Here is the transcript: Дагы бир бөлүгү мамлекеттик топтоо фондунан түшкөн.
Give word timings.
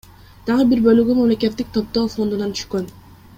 Дагы 0.45 0.63
бир 0.71 0.81
бөлүгү 0.85 1.17
мамлекеттик 1.19 1.69
топтоо 1.77 2.07
фондунан 2.15 2.57
түшкөн. 2.63 2.89